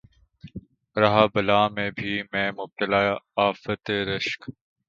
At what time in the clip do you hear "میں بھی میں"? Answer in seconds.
1.67-2.51